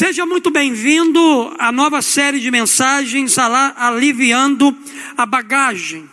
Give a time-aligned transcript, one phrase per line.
[0.00, 4.74] Seja muito bem-vindo à nova série de mensagens Aliviando
[5.14, 6.08] a Bagagem.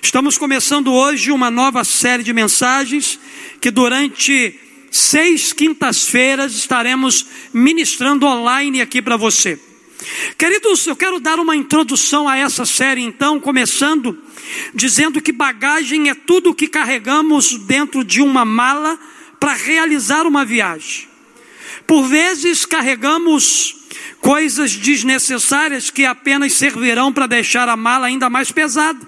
[0.00, 3.18] Estamos começando hoje uma nova série de mensagens
[3.60, 4.56] que durante
[4.92, 9.58] seis quintas-feiras estaremos ministrando online aqui para você.
[10.38, 14.16] Queridos, eu quero dar uma introdução a essa série, então, começando
[14.72, 18.96] dizendo que bagagem é tudo o que carregamos dentro de uma mala
[19.40, 21.10] para realizar uma viagem.
[21.86, 23.76] Por vezes carregamos
[24.20, 29.00] coisas desnecessárias que apenas servirão para deixar a mala ainda mais pesada.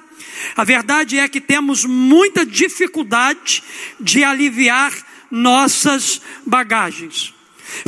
[0.56, 3.62] A verdade é que temos muita dificuldade
[4.00, 4.92] de aliviar
[5.30, 7.32] nossas bagagens.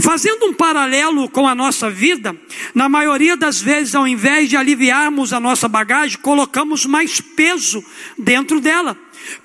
[0.01, 2.35] Fazendo um paralelo com a nossa vida,
[2.75, 7.85] na maioria das vezes, ao invés de aliviarmos a nossa bagagem, colocamos mais peso
[8.19, 8.97] dentro dela.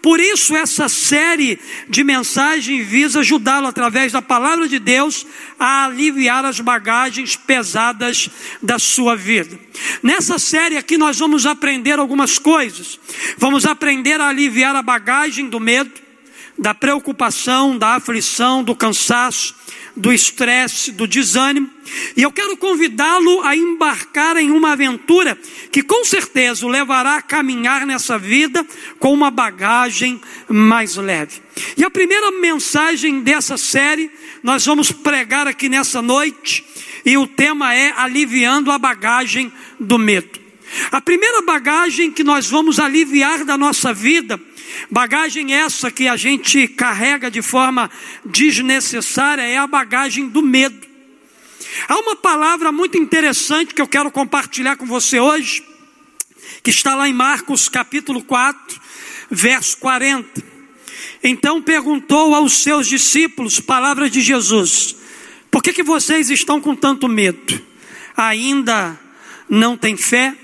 [0.02, 5.26] Por isso, essa série de mensagens visa ajudá-lo, através da palavra de Deus,
[5.60, 8.30] a aliviar as bagagens pesadas
[8.62, 9.60] da sua vida.
[10.02, 13.00] Nessa série aqui, nós vamos aprender algumas coisas.
[13.38, 15.92] Vamos aprender a aliviar a bagagem do medo,
[16.58, 19.56] da preocupação, da aflição, do cansaço
[19.96, 21.70] do estresse, do desânimo,
[22.16, 25.38] e eu quero convidá-lo a embarcar em uma aventura
[25.72, 28.66] que com certeza o levará a caminhar nessa vida
[29.00, 31.42] com uma bagagem mais leve.
[31.76, 34.10] E a primeira mensagem dessa série
[34.42, 36.66] nós vamos pregar aqui nessa noite,
[37.06, 40.40] e o tema é aliviando a bagagem do medo.
[40.92, 44.40] A primeira bagagem que nós vamos aliviar da nossa vida
[44.90, 47.90] Bagagem essa que a gente carrega de forma
[48.26, 50.88] desnecessária é a bagagem do medo.
[51.88, 55.64] Há uma palavra muito interessante que eu quero compartilhar com você hoje,
[56.64, 58.80] que está lá em Marcos capítulo 4,
[59.30, 60.44] verso 40.
[61.24, 64.96] Então perguntou aos seus discípulos, palavras de Jesus:
[65.50, 67.62] Por que, que vocês estão com tanto medo?
[68.18, 69.00] Ainda
[69.50, 70.36] não têm fé?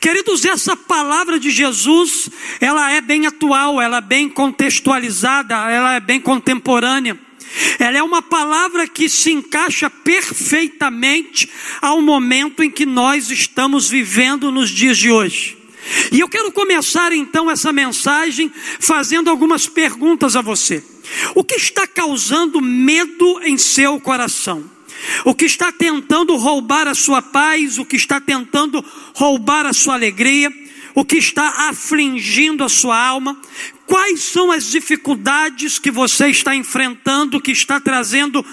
[0.00, 6.00] Queridos, essa palavra de Jesus, ela é bem atual, ela é bem contextualizada, ela é
[6.00, 7.18] bem contemporânea.
[7.78, 11.48] Ela é uma palavra que se encaixa perfeitamente
[11.80, 15.56] ao momento em que nós estamos vivendo nos dias de hoje.
[16.10, 20.82] E eu quero começar então essa mensagem fazendo algumas perguntas a você.
[21.34, 24.75] O que está causando medo em seu coração?
[25.24, 28.84] O que está tentando roubar a sua paz, o que está tentando
[29.14, 30.52] roubar a sua alegria,
[30.94, 33.40] o que está afligindo a sua alma,
[33.86, 38.44] quais são as dificuldades que você está enfrentando, que está trazendo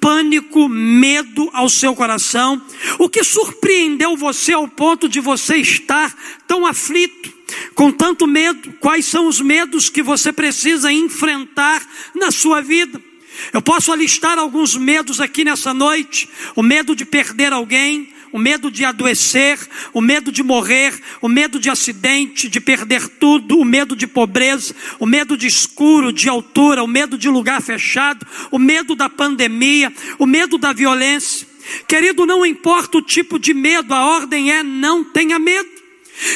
[0.00, 2.60] pânico, medo ao seu coração,
[2.98, 7.30] o que surpreendeu você ao ponto de você estar tão aflito,
[7.74, 13.09] com tanto medo, quais são os medos que você precisa enfrentar na sua vida.
[13.52, 18.70] Eu posso alistar alguns medos aqui nessa noite: o medo de perder alguém, o medo
[18.70, 19.58] de adoecer,
[19.92, 24.74] o medo de morrer, o medo de acidente, de perder tudo, o medo de pobreza,
[24.98, 29.92] o medo de escuro, de altura, o medo de lugar fechado, o medo da pandemia,
[30.18, 31.46] o medo da violência.
[31.86, 35.79] Querido, não importa o tipo de medo, a ordem é não tenha medo.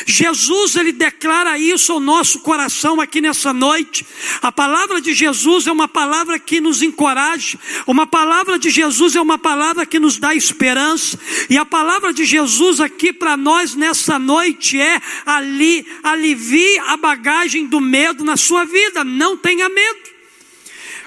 [0.07, 4.07] Jesus ele declara isso ao nosso coração aqui nessa noite.
[4.41, 9.21] A palavra de Jesus é uma palavra que nos encoraja, uma palavra de Jesus é
[9.21, 11.19] uma palavra que nos dá esperança.
[11.51, 17.67] E a palavra de Jesus aqui para nós nessa noite é ali alivie a bagagem
[17.67, 20.15] do medo na sua vida, não tenha medo.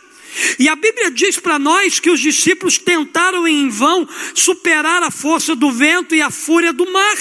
[0.57, 5.56] E a Bíblia diz para nós que os discípulos tentaram em vão superar a força
[5.56, 7.18] do vento e a fúria do mar.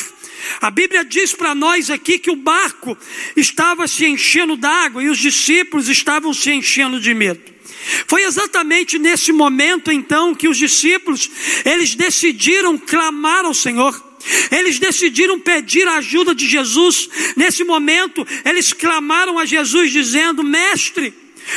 [0.61, 2.97] A Bíblia diz para nós aqui que o barco
[3.37, 7.60] estava se enchendo d'água e os discípulos estavam se enchendo de medo.
[8.07, 11.31] Foi exatamente nesse momento então que os discípulos,
[11.65, 14.11] eles decidiram clamar ao Senhor.
[14.51, 17.09] Eles decidiram pedir a ajuda de Jesus.
[17.37, 21.15] Nesse momento, eles clamaram a Jesus dizendo: "Mestre,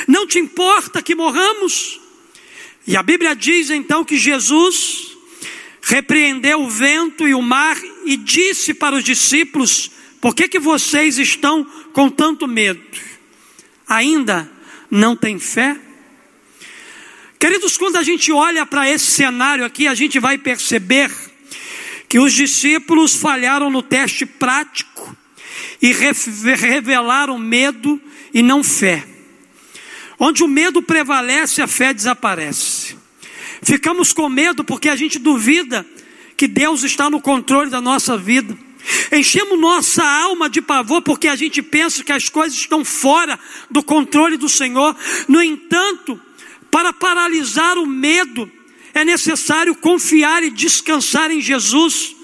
[0.07, 2.00] não te importa que morramos?"
[2.88, 5.18] E a Bíblia diz então que Jesus
[5.81, 9.91] repreendeu o vento e o mar e disse para os discípulos:
[10.21, 12.81] Por que, que vocês estão com tanto medo?
[13.88, 14.50] Ainda
[14.89, 15.77] não têm fé?
[17.44, 21.12] Queridos, quando a gente olha para esse cenário aqui, a gente vai perceber
[22.07, 25.13] que os discípulos falharam no teste prático
[25.81, 28.01] e revelaram medo
[28.34, 29.06] e não fé.
[30.18, 32.95] Onde o medo prevalece, a fé desaparece.
[33.62, 35.86] Ficamos com medo porque a gente duvida
[36.38, 38.57] que Deus está no controle da nossa vida.
[39.12, 43.38] Enchemos nossa alma de pavor porque a gente pensa que as coisas estão fora
[43.69, 44.95] do controle do Senhor.
[45.28, 46.18] No entanto,
[46.73, 48.51] para paralisar o medo,
[48.95, 52.15] é necessário confiar e descansar em Jesus.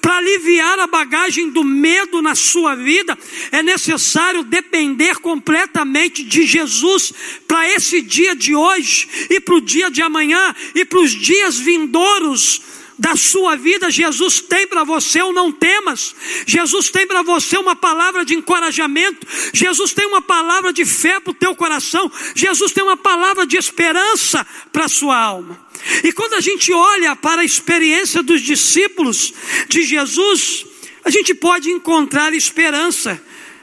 [0.00, 3.16] Para aliviar a bagagem do medo na sua vida,
[3.52, 7.12] é necessário depender completamente de Jesus
[7.46, 11.60] para esse dia de hoje e para o dia de amanhã e para os dias
[11.60, 12.60] vindouros
[12.98, 16.14] da sua vida, Jesus tem para você ou não temas.
[16.46, 19.26] Jesus tem para você uma palavra de encorajamento.
[19.52, 22.10] Jesus tem uma palavra de fé para o teu coração.
[22.34, 25.58] Jesus tem uma palavra de esperança para a sua alma.
[26.04, 29.32] E quando a gente olha para a experiência dos discípulos
[29.68, 30.66] de Jesus,
[31.04, 33.20] a gente pode encontrar esperança.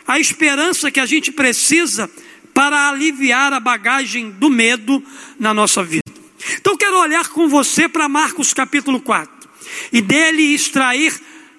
[0.08, 2.10] A esperança que a gente precisa
[2.54, 5.02] para aliviar a bagagem do medo
[5.40, 6.09] na nossa vida.
[6.58, 9.50] Então quero olhar com você para Marcos capítulo 4
[9.92, 11.14] e dele extrair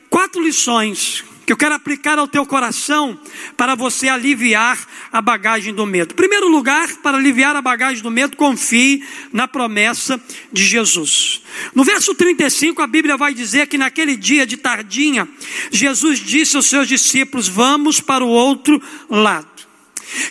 [0.09, 3.19] quatro lições que eu quero aplicar ao teu coração
[3.57, 4.79] para você aliviar
[5.13, 6.13] a bagagem do medo.
[6.13, 10.23] Em primeiro lugar, para aliviar a bagagem do medo, confie na promessa
[10.53, 11.43] de Jesus.
[11.75, 15.29] No verso 35, a Bíblia vai dizer que naquele dia de tardinha,
[15.73, 19.50] Jesus disse aos seus discípulos: Vamos para o outro lado.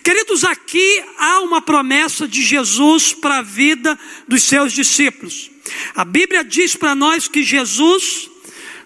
[0.04, 3.98] Queridos, aqui há uma promessa de Jesus para a vida
[4.28, 5.50] dos seus discípulos.
[5.96, 8.30] A Bíblia diz para nós que Jesus,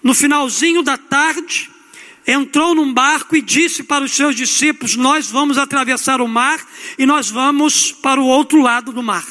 [0.03, 1.69] no finalzinho da tarde,
[2.27, 6.59] entrou num barco e disse para os seus discípulos: Nós vamos atravessar o mar
[6.97, 9.25] e nós vamos para o outro lado do mar.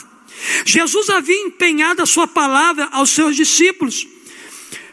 [0.64, 4.06] Jesus havia empenhado a sua palavra aos seus discípulos.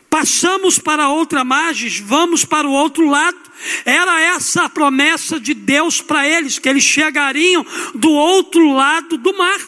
[0.10, 3.38] Passamos para outra margem, vamos para o outro lado.
[3.86, 9.38] Era essa a promessa de Deus para eles, que eles chegariam do outro lado do
[9.38, 9.60] mar.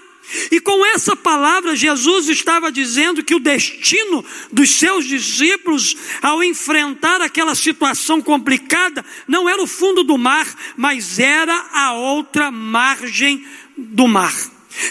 [0.49, 7.21] E com essa palavra, Jesus estava dizendo que o destino dos seus discípulos, ao enfrentar
[7.21, 10.47] aquela situação complicada, não era o fundo do mar,
[10.77, 13.45] mas era a outra margem
[13.77, 14.33] do mar.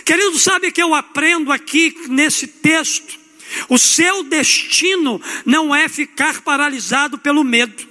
[0.04, 3.19] Querido, sabe que eu aprendo aqui nesse texto?
[3.68, 7.90] O seu destino não é ficar paralisado pelo medo.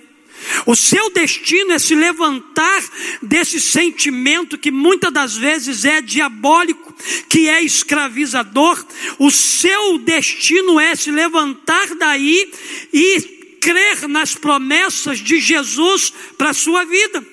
[0.65, 2.83] O seu destino é se levantar
[3.21, 6.95] desse sentimento que muitas das vezes é diabólico,
[7.27, 8.83] que é escravizador.
[9.17, 12.51] O seu destino é se levantar daí
[12.93, 13.21] e
[13.59, 17.25] crer nas promessas de Jesus para a sua vida.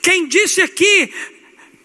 [0.00, 1.10] Quem disse aqui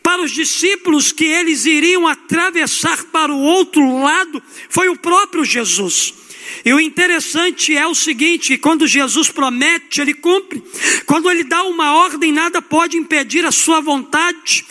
[0.10, 6.16] para os discípulos que eles iriam atravessar para o outro lado foi o próprio Jesus.
[6.66, 10.64] E o interessante é o seguinte: quando Jesus promete, ele cumpre.
[11.06, 14.66] Quando ele dá uma ordem, nada pode impedir a sua vontade.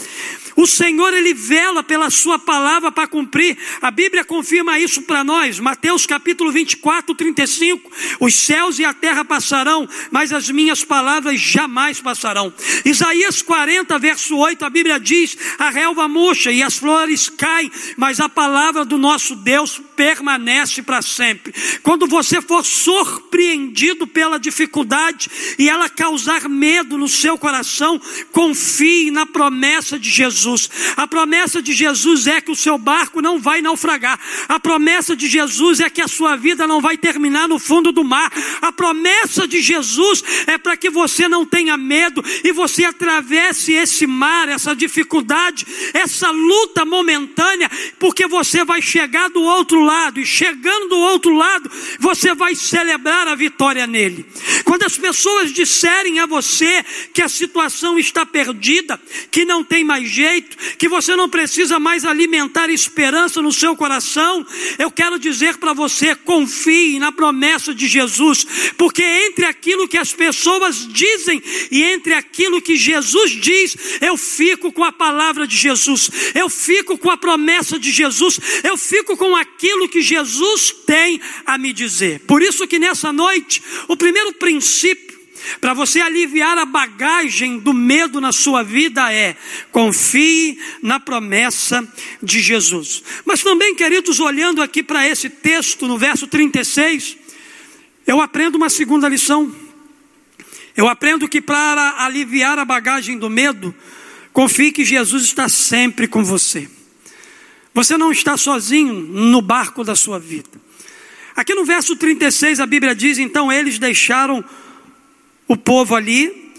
[0.59, 3.57] O Senhor, Ele vela pela Sua palavra para cumprir.
[3.81, 5.61] A Bíblia confirma isso para nós.
[5.61, 7.89] Mateus capítulo 24, 35.
[8.19, 12.53] Os céus e a terra passarão, mas as minhas palavras jamais passarão.
[12.85, 18.19] Isaías 40, verso 8, a Bíblia diz: A relva murcha e as flores caem, mas
[18.19, 21.55] a palavra do nosso Deus permanece para sempre.
[21.85, 28.01] Quando você for surpreendido pela dificuldade e ela causar medo no seu coração,
[28.33, 30.71] confie na promessa de Jesus Jesus.
[30.97, 34.19] A promessa de Jesus é que o seu barco não vai naufragar.
[34.49, 38.03] A promessa de Jesus é que a sua vida não vai terminar no fundo do
[38.03, 38.33] mar.
[38.63, 44.07] A promessa de Jesus é para que você não tenha medo e você atravesse esse
[44.07, 50.89] mar, essa dificuldade, essa luta momentânea, porque você vai chegar do outro lado e chegando
[50.89, 54.27] do outro lado, você vai celebrar a vitória nele.
[54.65, 59.01] Quando as pessoas disserem a você que a situação está perdida,
[59.31, 64.47] que não tem mais jeito, que você não precisa mais alimentar esperança no seu coração,
[64.79, 70.13] eu quero dizer para você: confie na promessa de Jesus, porque entre aquilo que as
[70.13, 76.11] pessoas dizem e entre aquilo que Jesus diz, eu fico com a palavra de Jesus,
[76.35, 81.59] eu fico com a promessa de Jesus, eu fico com aquilo que Jesus tem a
[81.59, 82.21] me dizer.
[82.21, 85.08] Por isso que nessa noite, o primeiro princípio
[85.61, 89.37] para você aliviar a bagagem do medo na sua vida é
[89.73, 91.87] confie na promessa
[92.23, 93.03] de Jesus.
[93.25, 97.17] Mas também, queridos, olhando aqui para esse texto no verso 36,
[98.07, 99.55] eu aprendo uma segunda lição.
[100.77, 103.75] Eu aprendo que para aliviar a bagagem do medo,
[104.33, 106.69] confie que Jesus está sempre com você.
[107.75, 110.49] Você não está sozinho no barco da sua vida.
[111.35, 114.45] Aqui no verso 36 a Bíblia diz: então eles deixaram
[115.49, 116.53] o povo ali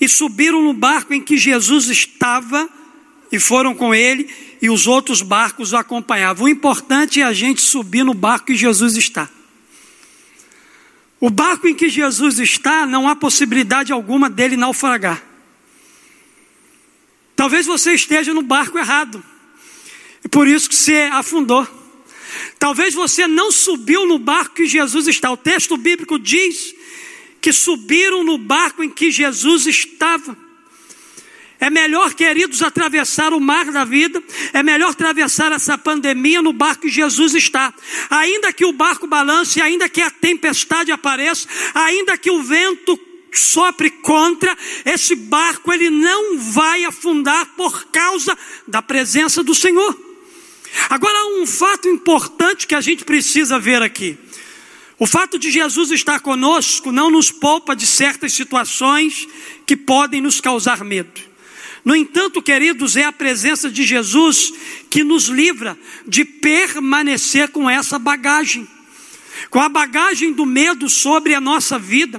[0.00, 2.68] e subiram no barco em que Jesus estava
[3.32, 4.28] e foram com ele
[4.60, 6.44] e os outros barcos o acompanhavam.
[6.44, 9.28] O importante é a gente subir no barco que Jesus está.
[11.20, 15.22] O barco em que Jesus está, não há possibilidade alguma dele naufragar.
[17.34, 19.24] Talvez você esteja no barco errado,
[20.24, 21.66] e por isso que você afundou.
[22.58, 25.30] Talvez você não subiu no barco que Jesus está.
[25.30, 26.74] O texto bíblico diz
[27.44, 30.34] que subiram no barco em que Jesus estava.
[31.60, 34.22] É melhor, queridos, atravessar o mar da vida,
[34.54, 37.74] é melhor atravessar essa pandemia no barco que Jesus está.
[38.08, 42.98] Ainda que o barco balance, ainda que a tempestade apareça, ainda que o vento
[43.30, 49.94] sopre contra, esse barco ele não vai afundar por causa da presença do Senhor.
[50.88, 54.18] Agora, um fato importante que a gente precisa ver aqui.
[55.04, 59.28] O fato de Jesus estar conosco não nos poupa de certas situações
[59.66, 61.20] que podem nos causar medo.
[61.84, 64.54] No entanto, queridos, é a presença de Jesus
[64.88, 65.76] que nos livra
[66.08, 68.66] de permanecer com essa bagagem,
[69.50, 72.18] com a bagagem do medo sobre a nossa vida.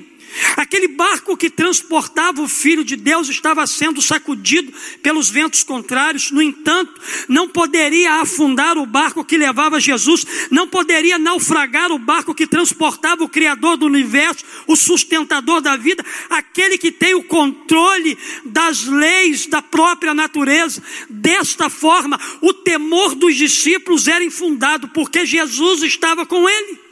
[0.57, 6.41] Aquele barco que transportava o Filho de Deus estava sendo sacudido pelos ventos contrários, no
[6.41, 12.47] entanto, não poderia afundar o barco que levava Jesus, não poderia naufragar o barco que
[12.47, 18.85] transportava o Criador do universo, o sustentador da vida, aquele que tem o controle das
[18.85, 20.81] leis da própria natureza.
[21.09, 26.84] Desta forma, o temor dos discípulos era infundado, porque Jesus estava com ele.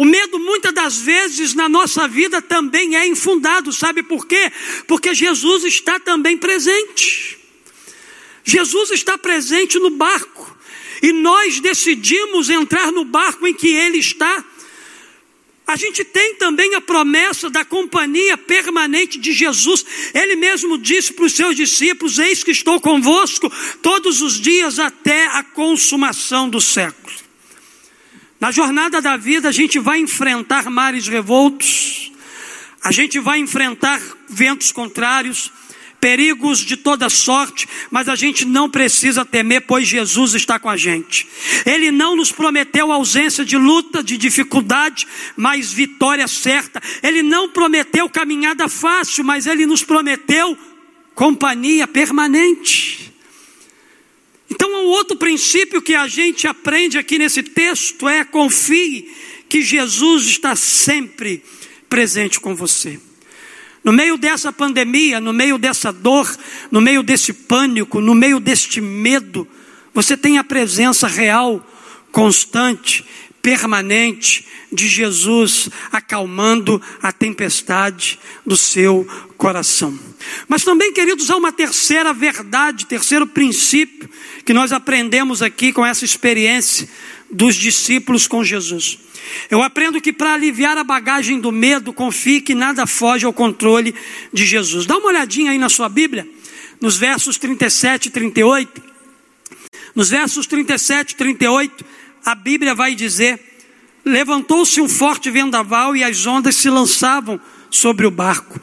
[0.00, 4.50] O medo, muitas das vezes, na nossa vida também é infundado, sabe por quê?
[4.86, 7.38] Porque Jesus está também presente.
[8.42, 10.56] Jesus está presente no barco,
[11.02, 14.42] e nós decidimos entrar no barco em que Ele está.
[15.66, 19.84] A gente tem também a promessa da companhia permanente de Jesus.
[20.14, 23.52] Ele mesmo disse para os seus discípulos: Eis que estou convosco
[23.82, 27.29] todos os dias até a consumação do século.
[28.40, 32.10] Na jornada da vida, a gente vai enfrentar mares revoltos,
[32.82, 35.52] a gente vai enfrentar ventos contrários,
[36.00, 40.76] perigos de toda sorte, mas a gente não precisa temer, pois Jesus está com a
[40.78, 41.28] gente.
[41.66, 45.06] Ele não nos prometeu ausência de luta, de dificuldade,
[45.36, 46.82] mas vitória certa.
[47.02, 50.56] Ele não prometeu caminhada fácil, mas ele nos prometeu
[51.14, 53.09] companhia permanente.
[54.50, 59.08] Então, um outro princípio que a gente aprende aqui nesse texto é confie
[59.48, 61.42] que Jesus está sempre
[61.88, 62.98] presente com você.
[63.82, 66.30] No meio dessa pandemia, no meio dessa dor,
[66.70, 69.48] no meio desse pânico, no meio deste medo,
[69.94, 71.64] você tem a presença real,
[72.12, 73.04] constante,
[73.42, 79.06] permanente de Jesus acalmando a tempestade do seu
[79.36, 79.98] coração.
[80.48, 84.08] Mas também, queridos, há uma terceira verdade, terceiro princípio
[84.44, 86.88] que nós aprendemos aqui com essa experiência
[87.30, 88.98] dos discípulos com Jesus.
[89.50, 93.94] Eu aprendo que para aliviar a bagagem do medo, confie que nada foge ao controle
[94.32, 94.86] de Jesus.
[94.86, 96.28] Dá uma olhadinha aí na sua Bíblia,
[96.80, 98.90] nos versos 37 e 38.
[99.94, 101.84] Nos versos 37 e 38,
[102.24, 103.40] a Bíblia vai dizer:
[104.04, 108.60] Levantou-se um forte vendaval e as ondas se lançavam sobre o barco,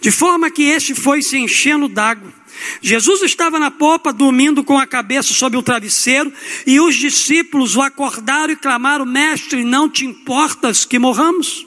[0.00, 2.32] de forma que este foi se enchendo d'água.
[2.80, 6.32] Jesus estava na popa, dormindo com a cabeça sobre o travesseiro,
[6.66, 11.66] e os discípulos o acordaram e clamaram: Mestre, não te importas que morramos?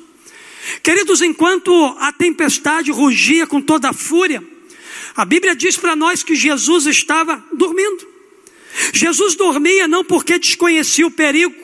[0.84, 4.43] Queridos, enquanto a tempestade rugia com toda a fúria,
[5.15, 8.18] a Bíblia diz para nós que Jesus estava dormindo.
[8.93, 11.55] Jesus dormia não porque desconhecia o perigo,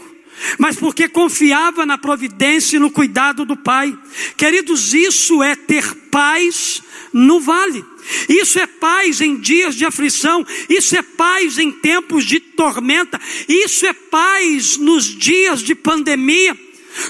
[0.58, 3.98] mas porque confiava na providência e no cuidado do Pai.
[4.38, 6.82] Queridos, isso é ter paz
[7.14, 7.84] no vale.
[8.30, 13.86] Isso é paz em dias de aflição, isso é paz em tempos de tormenta, isso
[13.88, 16.56] é paz nos dias de pandemia.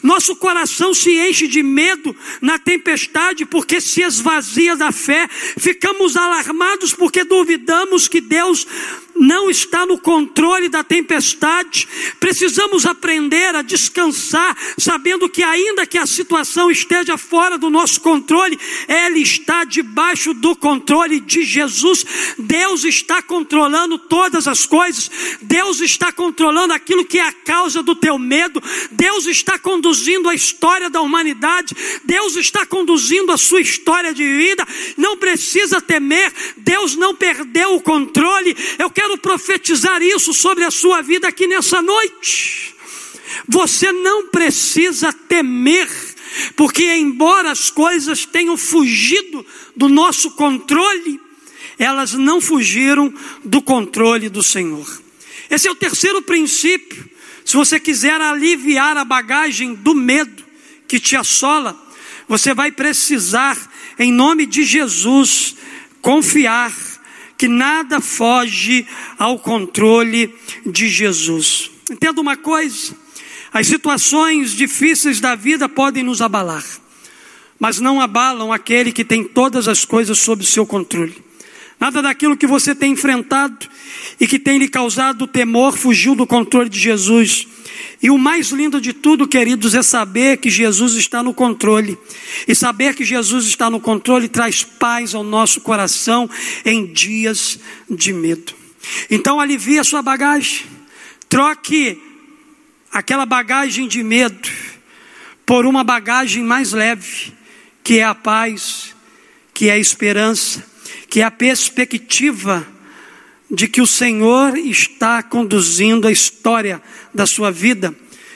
[0.01, 5.27] Nosso coração se enche de medo na tempestade porque se esvazia da fé.
[5.57, 8.65] Ficamos alarmados porque duvidamos que Deus
[9.15, 11.87] não está no controle da tempestade.
[12.19, 18.59] Precisamos aprender a descansar, sabendo que, ainda que a situação esteja fora do nosso controle,
[18.87, 22.05] ela está debaixo do controle de Jesus.
[22.37, 25.09] Deus está controlando todas as coisas,
[25.41, 30.35] Deus está controlando aquilo que é a causa do teu medo, Deus está conduzindo a
[30.35, 34.67] história da humanidade, Deus está conduzindo a sua história de vida.
[34.97, 38.55] Não precisa temer, Deus não perdeu o controle.
[38.77, 42.73] Eu quero quero profetizar isso sobre a sua vida aqui nessa noite.
[43.47, 45.87] Você não precisa temer,
[46.55, 49.45] porque embora as coisas tenham fugido
[49.75, 51.21] do nosso controle,
[51.77, 54.87] elas não fugiram do controle do Senhor.
[55.51, 57.07] Esse é o terceiro princípio.
[57.43, 60.43] Se você quiser aliviar a bagagem do medo
[60.87, 61.79] que te assola,
[62.27, 63.55] você vai precisar,
[63.99, 65.55] em nome de Jesus,
[66.01, 66.73] confiar
[67.37, 68.85] que nada foge
[69.17, 70.33] ao controle
[70.65, 71.71] de Jesus.
[71.89, 72.95] Entenda uma coisa:
[73.53, 76.63] as situações difíceis da vida podem nos abalar,
[77.59, 81.23] mas não abalam aquele que tem todas as coisas sob seu controle.
[81.79, 83.67] Nada daquilo que você tem enfrentado
[84.19, 87.47] e que tem lhe causado temor fugiu do controle de Jesus.
[88.01, 91.97] E o mais lindo de tudo, queridos, é saber que Jesus está no controle.
[92.47, 96.29] E saber que Jesus está no controle traz paz ao nosso coração
[96.63, 98.53] em dias de medo.
[99.09, 100.65] Então alivie a sua bagagem.
[101.27, 102.01] Troque
[102.91, 104.49] aquela bagagem de medo
[105.45, 107.33] por uma bagagem mais leve,
[107.83, 108.95] que é a paz,
[109.53, 110.65] que é a esperança,
[111.09, 112.74] que é a perspectiva
[113.49, 116.81] de que o Senhor está conduzindo a história
[117.13, 117.95] da sua vida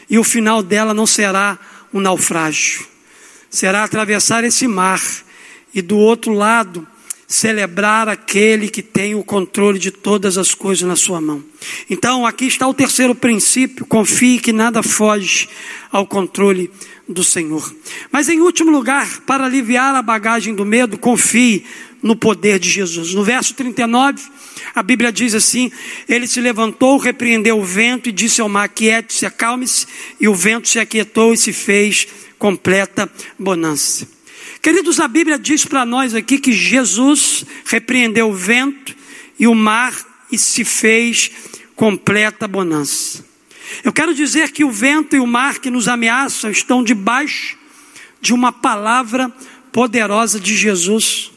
[0.10, 1.58] e o final dela não será
[1.94, 2.86] um naufrágio,
[3.50, 5.02] será atravessar esse mar
[5.74, 6.88] e do outro lado
[7.30, 11.44] celebrar aquele que tem o controle de todas as coisas na sua mão.
[11.88, 15.48] Então, aqui está o terceiro princípio: confie que nada foge
[15.92, 16.72] ao controle
[17.08, 17.72] do Senhor.
[18.12, 21.64] Mas, em último lugar, para aliviar a bagagem do medo, confie
[22.02, 23.14] no poder de Jesus.
[23.14, 24.22] No verso 39,
[24.74, 25.72] a Bíblia diz assim:
[26.08, 29.86] Ele se levantou, repreendeu o vento e disse ao mar: Quiete-se, acalme-se.
[30.20, 32.08] E o vento se aquietou e se fez
[32.38, 34.08] completa bonança.
[34.62, 38.96] Queridos, a Bíblia diz para nós aqui que Jesus repreendeu o vento
[39.38, 39.94] e o mar
[40.32, 41.32] e se fez
[41.76, 43.26] completa bonança.
[43.84, 47.58] Eu quero dizer que o vento e o mar que nos ameaçam estão debaixo
[48.20, 49.32] de uma palavra
[49.72, 51.32] poderosa de Jesus.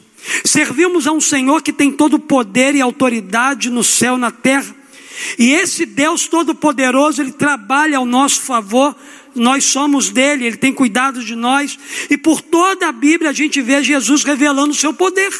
[0.45, 4.31] Servimos a um Senhor que tem todo o poder e autoridade no céu e na
[4.31, 4.73] terra.
[5.37, 8.95] E esse Deus Todo-Poderoso, Ele trabalha ao nosso favor,
[9.35, 11.77] nós somos dele, Ele tem cuidado de nós,
[12.09, 15.31] e por toda a Bíblia a gente vê Jesus revelando o seu poder.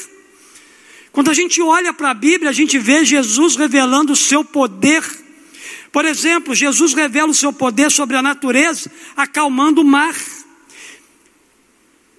[1.11, 5.03] Quando a gente olha para a Bíblia, a gente vê Jesus revelando o seu poder.
[5.91, 10.15] Por exemplo, Jesus revela o seu poder sobre a natureza, acalmando o mar.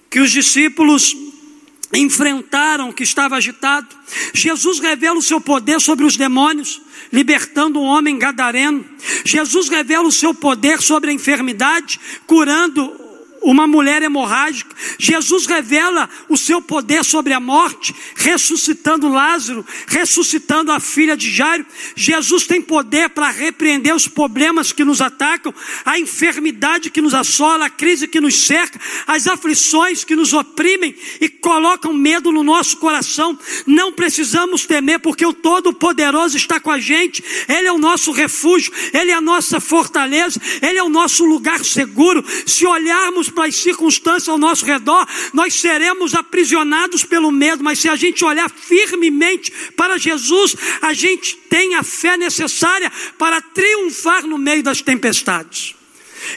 [0.09, 1.13] Que os discípulos
[1.97, 3.87] enfrentaram o que estava agitado.
[4.33, 6.81] Jesus revela o seu poder sobre os demônios,
[7.11, 8.83] libertando um homem gadareno.
[9.23, 13.04] Jesus revela o seu poder sobre a enfermidade, curando
[13.45, 14.75] uma mulher hemorrágica.
[14.97, 21.65] Jesus revela o seu poder sobre a morte, ressuscitando Lázaro, ressuscitando a filha de Jairo.
[21.95, 25.53] Jesus tem poder para repreender os problemas que nos atacam,
[25.85, 30.95] a enfermidade que nos assola, a crise que nos cerca, as aflições que nos oprimem
[31.21, 33.37] e colocam medo no nosso coração.
[33.67, 38.73] Não precisamos temer, porque o Todo-Poderoso está com a gente, Ele é o nosso refúgio,
[38.91, 42.25] Ele é a nossa fortaleza, Ele é o nosso lugar seguro.
[42.45, 47.95] Se olharmos as circunstâncias ao nosso redor, nós seremos aprisionados pelo medo, mas se a
[47.95, 54.63] gente olhar firmemente para Jesus, a gente tem a fé necessária para triunfar no meio
[54.63, 55.75] das tempestades.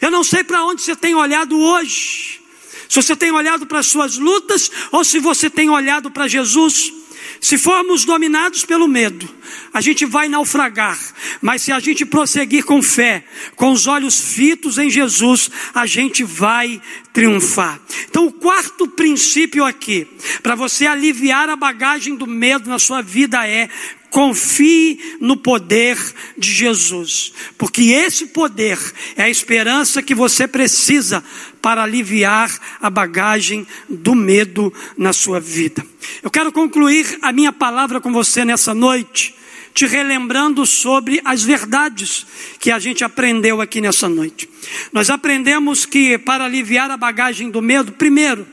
[0.01, 2.41] Eu não sei para onde você tem olhado hoje,
[2.89, 6.98] se você tem olhado para as suas lutas ou se você tem olhado para Jesus.
[7.41, 9.29] Se formos dominados pelo medo,
[9.73, 10.99] a gente vai naufragar,
[11.41, 13.25] mas se a gente prosseguir com fé,
[13.55, 16.81] com os olhos fitos em Jesus, a gente vai
[17.13, 17.81] triunfar.
[18.09, 20.07] Então, o quarto princípio aqui,
[20.43, 23.69] para você aliviar a bagagem do medo na sua vida, é
[24.11, 25.99] Confie no poder
[26.37, 28.79] de Jesus, porque esse poder
[29.17, 31.23] é a esperança que você precisa
[31.61, 35.85] para aliviar a bagagem do medo na sua vida.
[36.23, 39.35] Eu quero concluir a minha palavra com você nessa noite,
[39.75, 42.27] te relembrando sobre as verdades
[42.59, 44.49] que a gente aprendeu aqui nessa noite.
[44.93, 48.47] Nós aprendemos que para aliviar a bagagem do medo, primeiro,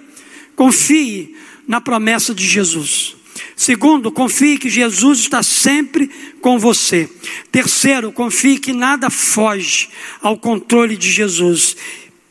[0.56, 1.36] confie
[1.68, 3.16] na promessa de Jesus.
[3.56, 6.10] Segundo, confie que Jesus está sempre
[6.42, 7.10] com você.
[7.52, 9.90] Terceiro, confie que nada foge
[10.22, 11.78] ao controle de Jesus.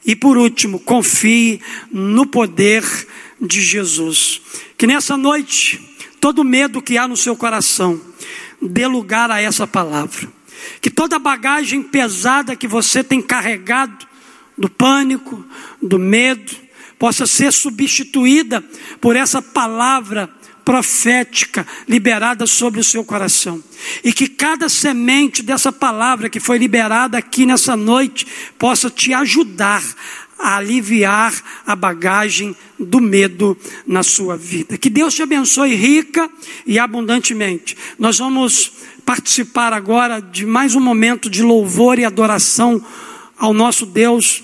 [0.05, 1.61] E por último, confie
[1.91, 2.85] no poder
[3.41, 4.41] de Jesus.
[4.77, 5.81] Que nessa noite,
[6.21, 7.99] todo medo que há no seu coração,
[8.61, 10.29] dê lugar a essa palavra.
[10.81, 14.07] Que toda bagagem pesada que você tem carregado,
[14.57, 15.45] do pânico,
[15.83, 16.53] do medo,
[16.99, 18.63] possa ser substituída
[19.01, 20.31] por essa palavra
[20.65, 23.63] profética liberada sobre o seu coração.
[24.03, 28.27] E que cada semente dessa palavra que foi liberada aqui nessa noite
[28.59, 29.83] possa te ajudar
[30.39, 31.33] a aliviar
[31.67, 34.77] a bagagem do medo na sua vida.
[34.77, 36.29] Que Deus te abençoe rica
[36.67, 37.77] e abundantemente.
[37.99, 38.73] Nós vamos
[39.05, 42.85] participar agora de mais um momento de louvor e adoração
[43.37, 44.43] ao nosso Deus.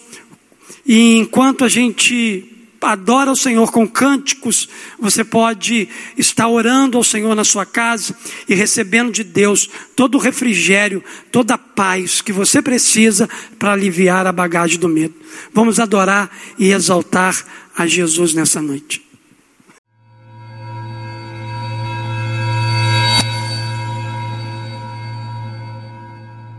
[0.86, 7.34] E enquanto a gente adora o Senhor com cânticos, você pode estar orando ao Senhor
[7.34, 8.16] na sua casa
[8.48, 14.26] e recebendo de Deus todo o refrigério, toda a paz que você precisa para aliviar
[14.26, 15.14] a bagagem do medo.
[15.52, 17.44] Vamos adorar e exaltar
[17.76, 19.09] a Jesus nessa noite.